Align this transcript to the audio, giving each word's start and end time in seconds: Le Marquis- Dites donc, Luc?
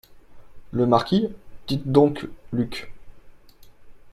Le 0.71 0.87
Marquis- 0.87 1.29
Dites 1.67 1.91
donc, 1.91 2.27
Luc? 2.51 2.89